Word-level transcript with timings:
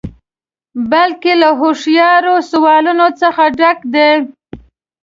بلکې 0.91 1.31
له 1.41 1.49
هوښیارو 1.59 2.35
سوالونو 2.51 3.07
څخه 3.21 3.43
ډک 3.59 3.79
دی. 3.93 4.11